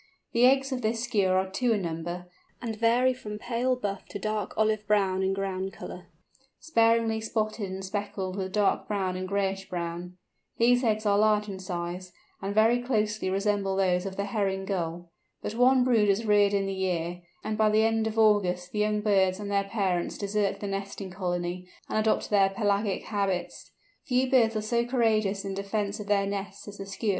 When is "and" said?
2.59-2.75, 7.69-7.85, 9.15-9.27, 12.41-12.55, 17.43-17.55, 19.39-19.51, 21.87-21.99